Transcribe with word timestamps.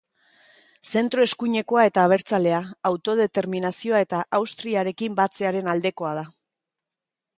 Zentro-eskuinekoa 0.91 1.83
eta 1.89 2.05
abertzalea, 2.09 2.61
autodeterminazioa 2.91 4.01
eta 4.07 4.23
Austriarekin 4.39 5.19
batzearen 5.21 5.71
aldekoa 5.75 6.19
da. 6.23 6.29